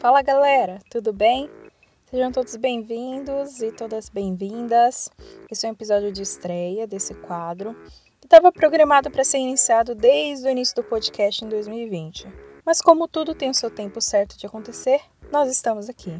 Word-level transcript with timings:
Fala 0.00 0.22
galera, 0.22 0.78
tudo 0.90 1.12
bem? 1.12 1.50
Sejam 2.06 2.32
todos 2.32 2.56
bem-vindos 2.56 3.60
e 3.60 3.70
todas 3.70 4.08
bem-vindas. 4.08 5.10
Esse 5.50 5.66
é 5.66 5.68
um 5.68 5.72
episódio 5.72 6.10
de 6.10 6.22
estreia 6.22 6.86
desse 6.86 7.12
quadro 7.12 7.76
que 8.18 8.26
estava 8.26 8.50
programado 8.50 9.10
para 9.10 9.22
ser 9.24 9.36
iniciado 9.36 9.94
desde 9.94 10.48
o 10.48 10.50
início 10.50 10.74
do 10.74 10.82
podcast 10.82 11.44
em 11.44 11.50
2020. 11.50 12.26
Mas 12.64 12.80
como 12.80 13.06
tudo 13.06 13.34
tem 13.34 13.50
o 13.50 13.54
seu 13.54 13.70
tempo 13.70 14.00
certo 14.00 14.38
de 14.38 14.46
acontecer, 14.46 15.02
nós 15.30 15.50
estamos 15.50 15.90
aqui. 15.90 16.18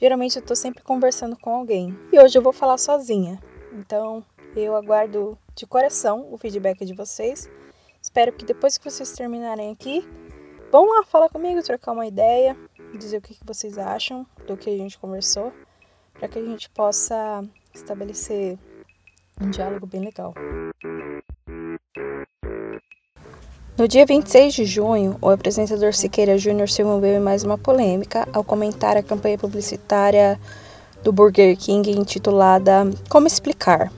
Geralmente 0.00 0.34
eu 0.34 0.40
estou 0.40 0.56
sempre 0.56 0.82
conversando 0.82 1.36
com 1.36 1.54
alguém 1.54 1.96
e 2.12 2.18
hoje 2.18 2.36
eu 2.36 2.42
vou 2.42 2.52
falar 2.52 2.78
sozinha. 2.78 3.40
Então 3.72 4.24
eu 4.56 4.74
aguardo 4.74 5.38
de 5.54 5.68
coração 5.68 6.26
o 6.32 6.36
feedback 6.36 6.84
de 6.84 6.94
vocês. 6.94 7.48
Espero 8.02 8.32
que 8.32 8.44
depois 8.44 8.76
que 8.76 8.90
vocês 8.90 9.12
terminarem 9.12 9.70
aqui, 9.70 10.04
vão 10.72 10.84
lá 10.86 11.04
falar 11.04 11.28
comigo, 11.28 11.62
trocar 11.62 11.92
uma 11.92 12.06
ideia, 12.06 12.56
dizer 12.98 13.18
o 13.18 13.20
que 13.20 13.36
vocês 13.44 13.78
acham 13.78 14.26
do 14.46 14.56
que 14.56 14.70
a 14.70 14.76
gente 14.76 14.98
conversou, 14.98 15.52
para 16.14 16.28
que 16.28 16.38
a 16.38 16.44
gente 16.44 16.68
possa 16.70 17.44
estabelecer 17.74 18.58
um 19.40 19.50
diálogo 19.50 19.86
bem 19.86 20.02
legal. 20.02 20.34
No 23.78 23.88
dia 23.88 24.04
26 24.04 24.52
de 24.52 24.64
junho, 24.66 25.16
o 25.22 25.30
apresentador 25.30 25.94
Siqueira 25.94 26.36
Júnior 26.36 26.68
se 26.68 26.82
envolveu 26.82 27.16
em 27.16 27.20
mais 27.20 27.44
uma 27.44 27.56
polêmica 27.56 28.28
ao 28.30 28.44
comentar 28.44 28.94
a 28.94 29.02
campanha 29.02 29.38
publicitária 29.38 30.38
do 31.02 31.10
Burger 31.10 31.56
King 31.56 31.90
intitulada 31.90 32.90
Como 33.08 33.26
Explicar, 33.26 33.90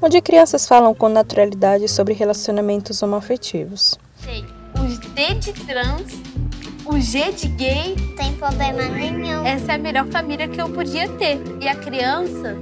onde 0.00 0.20
crianças 0.20 0.66
falam 0.66 0.92
com 0.92 1.08
naturalidade 1.08 1.86
sobre 1.86 2.14
relacionamentos 2.14 3.00
homoafetivos. 3.00 3.96
Sei, 4.16 4.44
os 4.84 4.98
D 4.98 5.52
trans, 5.66 6.12
o 6.84 7.00
G 7.00 7.32
de 7.32 7.48
gay. 7.48 7.96
Tem 8.16 8.32
problema 8.34 8.82
nenhum. 8.88 9.44
Essa 9.44 9.72
é 9.72 9.74
a 9.74 9.78
melhor 9.78 10.06
família 10.06 10.48
que 10.48 10.60
eu 10.60 10.68
podia 10.68 11.08
ter. 11.10 11.40
E 11.60 11.68
a 11.68 11.74
criança, 11.74 12.56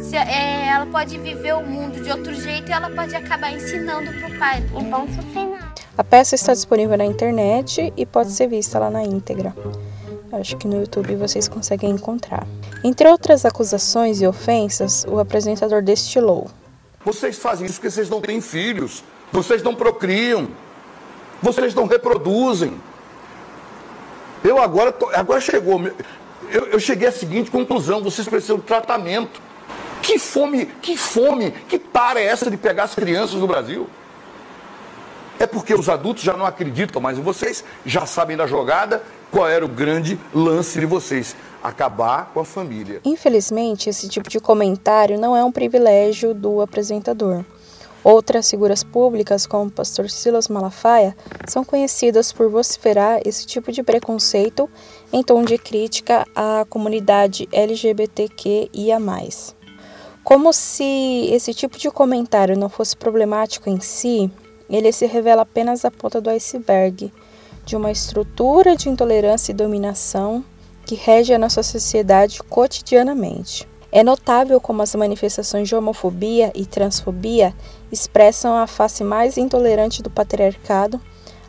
se, 0.00 0.16
é, 0.16 0.68
ela 0.68 0.86
pode 0.86 1.18
viver 1.18 1.54
o 1.54 1.62
mundo 1.62 2.02
de 2.02 2.10
outro 2.10 2.34
jeito 2.34 2.68
e 2.68 2.72
ela 2.72 2.90
pode 2.90 3.14
acabar 3.14 3.52
ensinando 3.52 4.10
pro 4.12 4.38
pai. 4.38 4.62
E 4.62 4.84
ponto 4.84 5.22
final. 5.32 5.58
A 5.96 6.04
peça 6.04 6.34
está 6.34 6.52
disponível 6.52 6.96
na 6.96 7.04
internet 7.04 7.92
e 7.96 8.06
pode 8.06 8.32
ser 8.32 8.48
vista 8.48 8.78
lá 8.78 8.90
na 8.90 9.02
íntegra. 9.02 9.54
Acho 10.32 10.56
que 10.56 10.66
no 10.66 10.80
YouTube 10.80 11.14
vocês 11.14 11.46
conseguem 11.46 11.90
encontrar. 11.90 12.44
Entre 12.82 13.08
outras 13.08 13.44
acusações 13.44 14.20
e 14.20 14.26
ofensas, 14.26 15.06
o 15.08 15.20
apresentador 15.20 15.80
destilou. 15.80 16.50
Vocês 17.04 17.38
fazem 17.38 17.66
isso 17.66 17.74
porque 17.74 17.90
vocês 17.90 18.08
não 18.08 18.20
têm 18.20 18.40
filhos, 18.40 19.04
vocês 19.30 19.62
não 19.62 19.74
procriam, 19.74 20.48
vocês 21.40 21.74
não 21.74 21.86
reproduzem. 21.86 22.74
Eu 24.44 24.58
agora, 24.58 24.92
tô, 24.92 25.08
agora 25.08 25.40
chegou, 25.40 25.80
eu, 26.50 26.66
eu 26.66 26.78
cheguei 26.78 27.08
à 27.08 27.12
seguinte 27.12 27.50
conclusão: 27.50 28.02
vocês 28.02 28.28
precisam 28.28 28.58
de 28.58 28.62
tratamento. 28.64 29.40
Que 30.02 30.18
fome, 30.18 30.66
que 30.82 30.98
fome, 30.98 31.50
que 31.66 31.78
para 31.78 32.20
é 32.20 32.26
essa 32.26 32.50
de 32.50 32.58
pegar 32.58 32.84
as 32.84 32.94
crianças 32.94 33.36
no 33.36 33.46
Brasil? 33.46 33.88
É 35.38 35.46
porque 35.46 35.74
os 35.74 35.88
adultos 35.88 36.22
já 36.22 36.36
não 36.36 36.44
acreditam 36.44 37.00
mais 37.00 37.18
em 37.18 37.22
vocês, 37.22 37.64
já 37.86 38.04
sabem 38.04 38.36
da 38.36 38.46
jogada, 38.46 39.02
qual 39.30 39.48
era 39.48 39.64
o 39.64 39.68
grande 39.68 40.20
lance 40.34 40.78
de 40.78 40.84
vocês: 40.84 41.34
acabar 41.62 42.30
com 42.34 42.40
a 42.40 42.44
família. 42.44 43.00
Infelizmente, 43.02 43.88
esse 43.88 44.08
tipo 44.10 44.28
de 44.28 44.38
comentário 44.38 45.18
não 45.18 45.34
é 45.34 45.42
um 45.42 45.50
privilégio 45.50 46.34
do 46.34 46.60
apresentador. 46.60 47.44
Outras 48.04 48.50
figuras 48.50 48.84
públicas, 48.84 49.46
como 49.46 49.68
o 49.68 49.70
pastor 49.70 50.10
Silas 50.10 50.46
Malafaia, 50.46 51.16
são 51.48 51.64
conhecidas 51.64 52.32
por 52.32 52.50
vociferar 52.50 53.22
esse 53.24 53.46
tipo 53.46 53.72
de 53.72 53.82
preconceito 53.82 54.68
em 55.10 55.22
tom 55.22 55.42
de 55.42 55.56
crítica 55.56 56.26
à 56.36 56.66
comunidade 56.68 57.48
LGBTQIA. 57.50 58.98
Como 60.22 60.52
se 60.52 61.30
esse 61.32 61.54
tipo 61.54 61.78
de 61.78 61.90
comentário 61.90 62.58
não 62.58 62.68
fosse 62.68 62.94
problemático 62.94 63.70
em 63.70 63.80
si, 63.80 64.30
ele 64.68 64.92
se 64.92 65.06
revela 65.06 65.42
apenas 65.42 65.82
a 65.86 65.90
ponta 65.90 66.20
do 66.20 66.28
iceberg 66.28 67.10
de 67.64 67.74
uma 67.74 67.90
estrutura 67.90 68.76
de 68.76 68.90
intolerância 68.90 69.52
e 69.52 69.54
dominação 69.54 70.44
que 70.84 70.94
rege 70.94 71.32
a 71.32 71.38
nossa 71.38 71.62
sociedade 71.62 72.42
cotidianamente. 72.42 73.66
É 73.96 74.02
notável 74.02 74.60
como 74.60 74.82
as 74.82 74.92
manifestações 74.96 75.68
de 75.68 75.76
homofobia 75.76 76.50
e 76.52 76.66
transfobia 76.66 77.54
expressam 77.92 78.56
a 78.56 78.66
face 78.66 79.04
mais 79.04 79.38
intolerante 79.38 80.02
do 80.02 80.10
patriarcado 80.10 81.00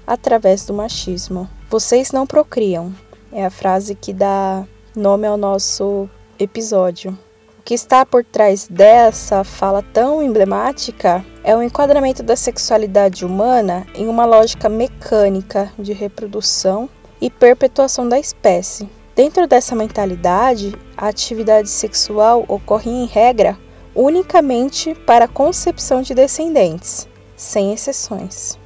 através 0.06 0.64
do 0.64 0.72
machismo. 0.72 1.50
Vocês 1.72 2.12
não 2.12 2.28
procriam, 2.28 2.94
é 3.32 3.44
a 3.44 3.50
frase 3.50 3.96
que 3.96 4.14
dá 4.14 4.64
nome 4.96 5.26
ao 5.26 5.38
nosso 5.38 6.08
episódio. 6.38 7.18
O 7.58 7.64
que 7.64 7.74
está 7.74 8.06
por 8.06 8.24
trás 8.24 8.68
dessa 8.70 9.44
fala 9.44 9.82
tão 9.82 10.22
emblemática 10.22 11.26
é 11.44 11.58
o 11.58 11.64
enquadramento 11.64 12.22
da 12.22 12.36
sexualidade 12.36 13.26
humana 13.26 13.88
em 13.96 14.08
uma 14.08 14.24
lógica 14.24 14.70
mecânica 14.70 15.74
de 15.80 15.94
reprodução 15.94 16.88
e 17.20 17.28
perpetuação 17.28 18.08
da 18.08 18.20
espécie. 18.20 18.88
Dentro 19.16 19.48
dessa 19.48 19.74
mentalidade, 19.78 20.76
a 20.98 21.08
atividade 21.08 21.70
sexual 21.70 22.44
ocorre 22.50 22.92
em 22.92 23.06
regra 23.06 23.58
unicamente 23.96 24.94
para 24.94 25.24
a 25.24 25.28
concepção 25.30 26.02
de 26.02 26.14
descendentes, 26.14 27.08
sem 27.34 27.72
exceções. 27.72 28.60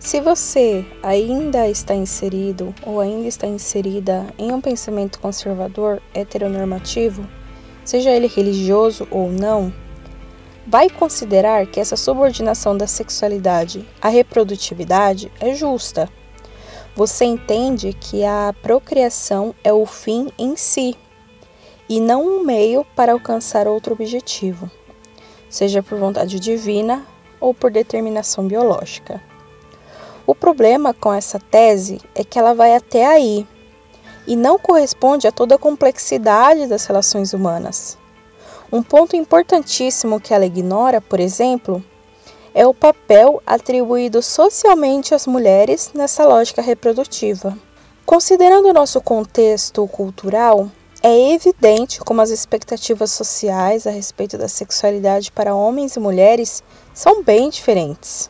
Se 0.00 0.20
você 0.20 0.84
ainda 1.00 1.68
está 1.68 1.94
inserido 1.94 2.74
ou 2.84 2.98
ainda 2.98 3.28
está 3.28 3.46
inserida 3.46 4.26
em 4.36 4.50
um 4.50 4.60
pensamento 4.60 5.20
conservador 5.20 6.02
heteronormativo, 6.12 7.24
seja 7.84 8.10
ele 8.10 8.26
religioso 8.26 9.06
ou 9.12 9.30
não, 9.30 9.72
vai 10.68 10.90
considerar 10.90 11.66
que 11.66 11.80
essa 11.80 11.96
subordinação 11.96 12.76
da 12.76 12.86
sexualidade 12.86 13.88
à 14.02 14.10
reprodutividade 14.10 15.32
é 15.40 15.54
justa. 15.54 16.10
Você 16.94 17.24
entende 17.24 17.94
que 17.94 18.22
a 18.22 18.54
procriação 18.60 19.54
é 19.64 19.72
o 19.72 19.86
fim 19.86 20.28
em 20.38 20.56
si 20.56 20.94
e 21.88 21.98
não 21.98 22.22
um 22.22 22.44
meio 22.44 22.84
para 22.94 23.12
alcançar 23.12 23.66
outro 23.66 23.94
objetivo, 23.94 24.70
seja 25.48 25.82
por 25.82 25.98
vontade 25.98 26.38
divina 26.38 27.06
ou 27.40 27.54
por 27.54 27.70
determinação 27.70 28.46
biológica. 28.46 29.22
O 30.26 30.34
problema 30.34 30.92
com 30.92 31.10
essa 31.10 31.38
tese 31.38 31.98
é 32.14 32.22
que 32.22 32.38
ela 32.38 32.52
vai 32.52 32.76
até 32.76 33.06
aí 33.06 33.46
e 34.26 34.36
não 34.36 34.58
corresponde 34.58 35.26
a 35.26 35.32
toda 35.32 35.54
a 35.54 35.58
complexidade 35.58 36.66
das 36.66 36.84
relações 36.84 37.32
humanas. 37.32 37.97
Um 38.70 38.82
ponto 38.82 39.16
importantíssimo 39.16 40.20
que 40.20 40.34
ela 40.34 40.44
ignora, 40.44 41.00
por 41.00 41.18
exemplo, 41.18 41.82
é 42.54 42.66
o 42.66 42.74
papel 42.74 43.42
atribuído 43.46 44.22
socialmente 44.22 45.14
às 45.14 45.26
mulheres 45.26 45.92
nessa 45.94 46.26
lógica 46.26 46.60
reprodutiva. 46.60 47.56
Considerando 48.04 48.68
o 48.68 48.74
nosso 48.74 49.00
contexto 49.00 49.86
cultural, 49.88 50.70
é 51.02 51.32
evidente 51.32 52.00
como 52.00 52.20
as 52.20 52.28
expectativas 52.28 53.10
sociais 53.10 53.86
a 53.86 53.90
respeito 53.90 54.36
da 54.36 54.48
sexualidade 54.48 55.32
para 55.32 55.54
homens 55.54 55.96
e 55.96 56.00
mulheres 56.00 56.62
são 56.92 57.22
bem 57.22 57.48
diferentes. 57.48 58.28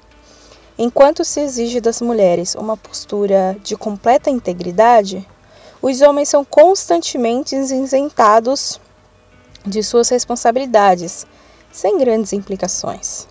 Enquanto 0.78 1.25
se 1.25 1.41
exige 1.41 1.81
das 1.81 2.00
mulheres 2.00 2.54
uma 2.54 2.77
postura 2.77 3.56
de 3.65 3.77
completa 3.77 4.31
integridade, 4.31 5.27
os 5.82 6.00
homens 6.00 6.28
são 6.28 6.44
constantemente 6.44 7.56
isentados 7.56 8.81
de 9.66 9.82
suas 9.82 10.08
responsabilidades, 10.08 11.27
sem 11.71 11.98
grandes 11.98 12.33
implicações. 12.33 13.27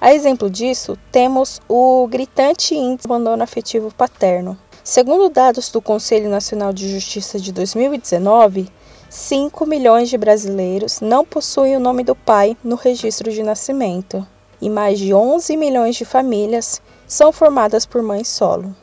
A 0.00 0.12
exemplo 0.12 0.50
disso, 0.50 0.98
temos 1.12 1.60
o 1.68 2.08
gritante 2.08 2.74
índice 2.74 3.06
de 3.06 3.12
abandono 3.12 3.42
afetivo 3.42 3.94
paterno. 3.94 4.58
Segundo 4.82 5.28
dados 5.28 5.70
do 5.70 5.80
Conselho 5.80 6.28
Nacional 6.28 6.72
de 6.72 6.88
Justiça 6.88 7.38
de 7.38 7.52
2019, 7.52 8.68
5 9.08 9.64
milhões 9.64 10.08
de 10.08 10.18
brasileiros 10.18 11.00
não 11.00 11.24
possuem 11.24 11.76
o 11.76 11.80
nome 11.80 12.02
do 12.02 12.16
pai 12.16 12.56
no 12.64 12.74
registro 12.74 13.30
de 13.30 13.42
nascimento, 13.44 14.26
e 14.60 14.68
mais 14.68 14.98
de 14.98 15.14
11 15.14 15.56
milhões 15.56 15.94
de 15.94 16.04
famílias 16.04 16.82
são 17.06 17.30
formadas 17.30 17.86
por 17.86 18.02
mães 18.02 18.26
solo. 18.26 18.74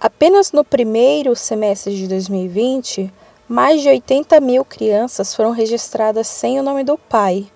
Apenas 0.00 0.52
no 0.52 0.64
primeiro 0.64 1.36
semestre 1.36 1.94
de 1.94 2.08
2020, 2.08 3.12
mais 3.52 3.82
de 3.82 3.88
80 3.90 4.40
mil 4.40 4.64
crianças 4.64 5.34
foram 5.34 5.50
registradas 5.50 6.26
sem 6.26 6.58
o 6.58 6.62
nome 6.62 6.82
do 6.82 6.96
pai, 6.96 7.46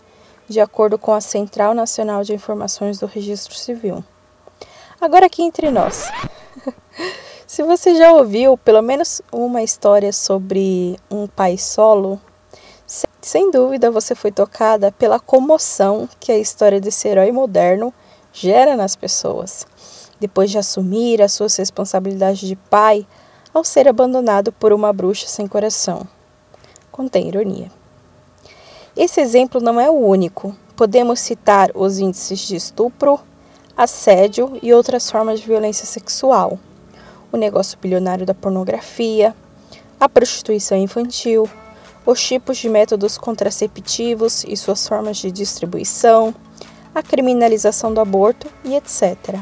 de 0.47 0.61
acordo 0.61 0.99
com 0.99 1.11
a 1.11 1.23
Central 1.23 1.73
Nacional 1.73 2.23
de 2.23 2.35
Informações 2.35 2.99
do 2.99 3.07
Registro 3.07 3.55
Civil. 3.55 4.05
Agora, 5.01 5.25
aqui 5.25 5.43
entre 5.43 5.71
nós. 5.71 6.11
Se 7.47 7.63
você 7.63 7.95
já 7.95 8.13
ouviu 8.13 8.59
pelo 8.59 8.83
menos 8.83 9.23
uma 9.33 9.63
história 9.63 10.13
sobre 10.13 10.99
um 11.11 11.27
pai 11.27 11.57
solo, 11.57 12.21
sem 13.23 13.51
dúvida 13.51 13.91
você 13.91 14.15
foi 14.15 14.31
tocada 14.31 14.93
pela 14.93 15.19
comoção 15.19 16.07
que 16.21 16.31
a 16.31 16.37
história 16.37 16.79
desse 16.79 17.09
herói 17.09 17.33
moderno 17.33 17.91
gera 18.35 18.77
nas 18.77 18.95
pessoas, 18.97 19.67
depois 20.21 20.51
de 20.51 20.59
assumir 20.59 21.23
as 21.23 21.33
suas 21.33 21.57
responsabilidades 21.57 22.47
de 22.47 22.55
pai 22.55 23.07
ao 23.57 23.65
ser 23.65 23.89
abandonado 23.89 24.53
por 24.53 24.71
uma 24.71 24.93
bruxa 24.93 25.27
sem 25.27 25.47
coração. 25.47 26.07
Contém 26.93 27.29
ironia. 27.29 27.71
Esse 28.95 29.19
exemplo 29.19 29.63
não 29.63 29.81
é 29.81 29.89
o 29.89 29.95
único. 29.95 30.55
Podemos 30.77 31.21
citar 31.21 31.71
os 31.75 31.99
índices 31.99 32.41
de 32.41 32.55
estupro, 32.55 33.19
assédio 33.75 34.59
e 34.63 34.75
outras 34.75 35.11
formas 35.11 35.41
de 35.41 35.47
violência 35.47 35.87
sexual, 35.87 36.59
o 37.33 37.39
negócio 37.39 37.79
bilionário 37.81 38.27
da 38.27 38.35
pornografia, 38.35 39.35
a 39.99 40.07
prostituição 40.07 40.77
infantil, 40.77 41.49
os 42.05 42.23
tipos 42.23 42.59
de 42.59 42.69
métodos 42.69 43.17
contraceptivos 43.17 44.45
e 44.45 44.55
suas 44.55 44.87
formas 44.87 45.17
de 45.17 45.31
distribuição, 45.33 46.35
a 46.95 47.03
criminalização 47.03 47.95
do 47.95 48.03
aborto 48.03 48.49
e 48.63 48.77
etc. 48.77 49.41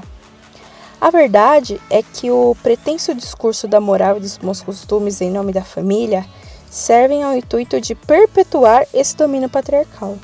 A 1.04 1.10
verdade 1.10 1.78
é 1.90 2.02
que 2.02 2.30
o 2.30 2.56
pretenso 2.62 3.14
discurso 3.14 3.68
da 3.68 3.78
moral 3.78 4.16
e 4.16 4.20
dos 4.20 4.38
bons 4.38 4.62
costumes 4.62 5.20
em 5.20 5.30
nome 5.30 5.52
da 5.52 5.62
família 5.62 6.24
servem 6.70 7.22
ao 7.22 7.36
intuito 7.36 7.78
de 7.78 7.94
perpetuar 7.94 8.86
esse 8.90 9.14
domínio 9.14 9.50
patriarcal. 9.50 10.16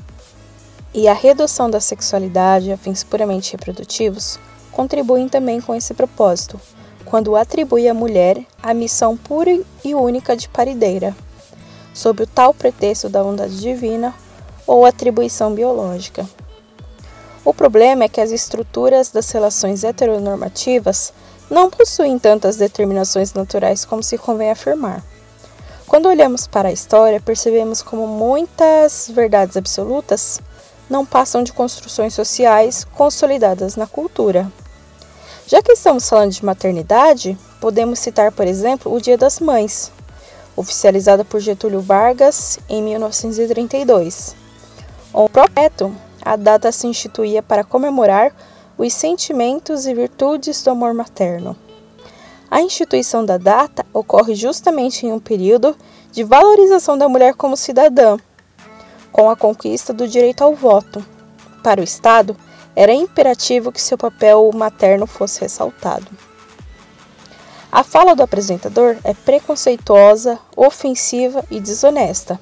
E 0.95 1.07
a 1.07 1.13
redução 1.13 1.69
da 1.69 1.81
sexualidade 1.81 2.73
a 2.73 2.79
fins 2.79 3.05
puramente 3.05 3.53
reprodutivos 3.53 4.39
contribuem 4.73 5.29
também 5.29 5.61
com 5.61 5.75
esse 5.75 5.93
propósito, 5.93 6.59
quando 7.05 7.37
atribui 7.37 7.87
à 7.87 7.93
mulher 7.93 8.43
a 8.63 8.73
missão 8.73 9.19
pura 9.19 9.51
e 9.85 9.95
única 9.95 10.35
de 10.35 10.49
parideira, 10.49 11.15
sob 11.93 12.23
o 12.23 12.27
tal 12.27 12.55
pretexto 12.55 13.11
da 13.11 13.23
bondade 13.23 13.61
divina 13.61 14.15
ou 14.67 14.87
atribuição 14.87 15.53
biológica. 15.53 16.27
O 17.45 17.55
problema 17.55 18.05
é 18.05 18.09
que 18.09 18.21
as 18.21 18.31
estruturas 18.31 19.11
das 19.11 19.31
relações 19.31 19.83
heteronormativas 19.83 21.13
não 21.51 21.71
possuem 21.71 22.19
tantas 22.19 22.57
determinações 22.57 23.33
naturais 23.33 23.85
como 23.85 24.03
se 24.03 24.19
convém 24.19 24.51
afirmar. 24.51 25.03
Quando 25.87 26.07
olhamos 26.07 26.47
para 26.47 26.69
a 26.69 26.73
história, 26.73 27.21
percebemos 27.21 27.83
como 27.83 28.07
muitas 28.07 29.11
verdades 29.13 29.57
absolutas 29.57 30.41
não 30.89 31.07
passam 31.07 31.43
de 31.43 31.53
construções 31.53 32.15
sociais 32.15 32.85
consolidadas 32.95 33.75
na 33.75 33.87
cultura. 33.87 34.51
Já 35.47 35.63
que 35.63 35.73
estamos 35.73 36.09
falando 36.09 36.33
de 36.33 36.45
maternidade, 36.45 37.39
podemos 37.61 37.99
citar, 37.99 38.31
por 38.31 38.47
exemplo, 38.47 38.93
o 38.93 39.01
Dia 39.01 39.17
das 39.17 39.41
Mães, 39.41 39.91
oficializada 40.55 41.25
por 41.25 41.41
Getúlio 41.41 41.81
Vargas 41.81 42.59
em 42.69 42.83
1932. 42.83 44.37
O 45.13 45.29
projeto 45.29 45.93
a 46.23 46.37
data 46.37 46.71
se 46.73 46.87
instituía 46.87 47.43
para 47.43 47.65
comemorar 47.65 48.35
os 48.77 48.93
sentimentos 48.93 49.87
e 49.87 49.95
virtudes 49.95 50.63
do 50.63 50.71
amor 50.71 50.95
materno. 50.95 51.57
A 52.51 52.61
instituição 52.61 53.25
da 53.25 53.39
data 53.39 53.85
ocorre 53.93 54.35
justamente 54.35 55.07
em 55.07 55.13
um 55.13 55.21
período 55.21 55.77
de 56.11 56.25
valorização 56.25 56.99
da 56.99 57.09
mulher 57.09 57.35
como 57.35 57.57
cidadã, 57.57 58.17
com 59.13 59.31
a 59.31 59.37
conquista 59.37 59.93
do 59.93 60.09
direito 60.09 60.43
ao 60.43 60.55
voto. 60.55 61.05
Para 61.63 61.81
o 61.81 61.85
Estado, 61.85 62.37
era 62.75 62.93
imperativo 62.93 63.71
que 63.71 63.81
seu 63.81 63.99
papel 63.99 64.51
materno 64.55 65.07
fosse 65.07 65.41
ressaltado. 65.41 66.07
A 67.71 67.85
fala 67.85 68.17
do 68.17 68.23
apresentador 68.23 68.97
é 69.05 69.15
preconceituosa, 69.15 70.39
ofensiva 70.57 71.45
e 71.51 71.61
desonesta. 71.61 72.41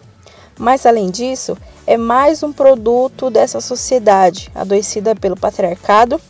Mas, 0.58 0.86
além 0.86 1.10
disso, 1.10 1.56
é 1.88 1.96
mais 1.96 2.42
um 2.42 2.52
produto 2.52 3.30
dessa 3.30 3.62
sociedade 3.62 4.50
adoecida 4.54 5.16
pelo 5.16 5.34
patriarcado 5.34 6.20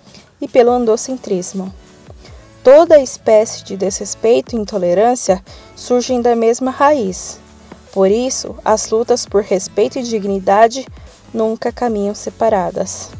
e 0.41 0.47
pelo 0.47 0.71
androcentrismo. 0.71 1.75
Toda 2.63 3.01
espécie 3.01 3.65
de 3.65 3.77
desrespeito 3.77 4.55
e 4.55 4.59
intolerância 4.61 5.43
surgem 5.75 6.23
da 6.23 6.37
mesma 6.37 6.71
raiz. 6.71 7.41
Por 7.91 8.09
isso, 8.09 8.55
as 8.65 8.89
lutas 8.89 9.27
por 9.27 9.43
respeito 9.43 9.99
e 9.99 10.03
dignidade 10.05 10.87
nunca 11.35 11.73
caminham 11.73 12.15
separadas. 12.15 13.11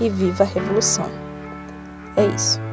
E 0.00 0.08
viva 0.10 0.42
a 0.42 0.46
revolução! 0.46 1.31
É 2.16 2.26
isso. 2.26 2.71